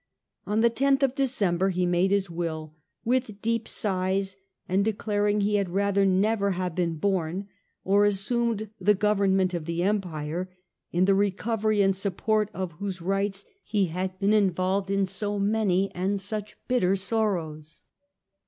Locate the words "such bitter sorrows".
16.19-17.83